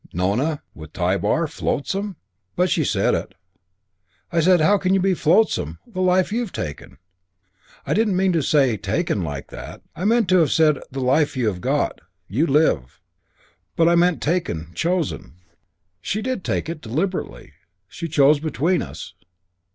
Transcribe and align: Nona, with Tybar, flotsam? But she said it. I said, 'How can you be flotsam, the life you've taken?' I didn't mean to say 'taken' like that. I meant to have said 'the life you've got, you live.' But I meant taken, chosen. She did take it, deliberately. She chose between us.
Nona, 0.13 0.63
with 0.73 0.93
Tybar, 0.93 1.45
flotsam? 1.45 2.15
But 2.55 2.71
she 2.71 2.83
said 2.83 3.13
it. 3.13 3.35
I 4.31 4.39
said, 4.39 4.59
'How 4.59 4.79
can 4.79 4.95
you 4.95 4.99
be 4.99 5.13
flotsam, 5.13 5.77
the 5.85 6.01
life 6.01 6.31
you've 6.31 6.51
taken?' 6.51 6.97
I 7.85 7.93
didn't 7.93 8.15
mean 8.17 8.33
to 8.33 8.41
say 8.41 8.77
'taken' 8.77 9.21
like 9.23 9.51
that. 9.51 9.83
I 9.95 10.05
meant 10.05 10.27
to 10.29 10.37
have 10.37 10.51
said 10.51 10.79
'the 10.89 11.01
life 11.01 11.37
you've 11.37 11.61
got, 11.61 12.01
you 12.27 12.47
live.' 12.47 12.99
But 13.75 13.87
I 13.87 13.93
meant 13.93 14.23
taken, 14.23 14.71
chosen. 14.73 15.35
She 16.01 16.23
did 16.23 16.43
take 16.43 16.67
it, 16.67 16.81
deliberately. 16.81 17.53
She 17.87 18.07
chose 18.07 18.39
between 18.39 18.81
us. 18.81 19.13